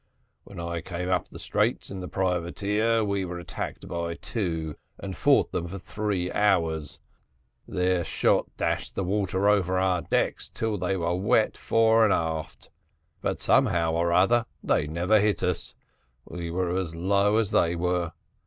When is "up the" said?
1.11-1.37